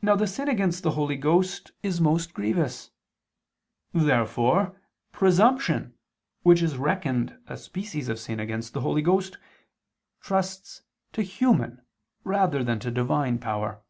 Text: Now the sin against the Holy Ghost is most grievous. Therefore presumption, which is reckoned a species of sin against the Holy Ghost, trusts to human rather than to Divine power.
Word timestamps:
Now 0.00 0.16
the 0.16 0.26
sin 0.26 0.48
against 0.48 0.82
the 0.82 0.92
Holy 0.92 1.16
Ghost 1.18 1.72
is 1.82 2.00
most 2.00 2.32
grievous. 2.32 2.90
Therefore 3.92 4.80
presumption, 5.12 5.92
which 6.42 6.62
is 6.62 6.78
reckoned 6.78 7.38
a 7.46 7.58
species 7.58 8.08
of 8.08 8.18
sin 8.18 8.40
against 8.40 8.72
the 8.72 8.80
Holy 8.80 9.02
Ghost, 9.02 9.36
trusts 10.22 10.84
to 11.12 11.20
human 11.20 11.82
rather 12.24 12.64
than 12.64 12.78
to 12.80 12.90
Divine 12.90 13.38
power. 13.38 13.82